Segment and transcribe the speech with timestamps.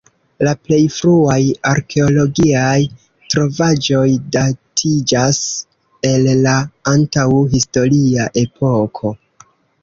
[0.45, 1.41] La plej fruaj
[1.71, 2.79] arkeologiaj
[3.33, 4.05] trovaĵoj
[4.37, 5.43] datiĝas
[6.13, 6.55] el la
[6.95, 9.15] antaŭ-historia epoko.